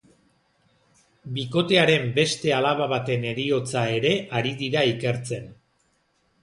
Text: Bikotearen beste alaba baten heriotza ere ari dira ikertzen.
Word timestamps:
Bikotearen 1.35 2.09
beste 2.15 2.55
alaba 2.61 2.89
baten 2.95 3.29
heriotza 3.33 3.85
ere 4.01 4.17
ari 4.41 4.57
dira 4.65 4.89
ikertzen. 4.97 5.51